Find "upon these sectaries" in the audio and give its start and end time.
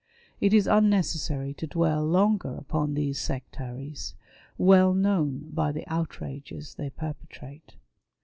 2.55-4.15